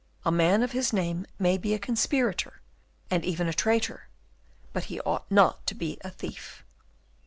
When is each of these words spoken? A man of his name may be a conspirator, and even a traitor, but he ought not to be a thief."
A 0.25 0.31
man 0.31 0.63
of 0.63 0.71
his 0.71 0.91
name 0.91 1.27
may 1.37 1.59
be 1.59 1.75
a 1.75 1.77
conspirator, 1.77 2.61
and 3.11 3.23
even 3.23 3.47
a 3.47 3.53
traitor, 3.53 4.07
but 4.73 4.85
he 4.85 4.99
ought 5.01 5.29
not 5.29 5.67
to 5.67 5.75
be 5.75 5.99
a 6.01 6.09
thief." 6.09 6.65